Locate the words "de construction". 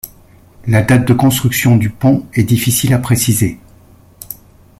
1.07-1.77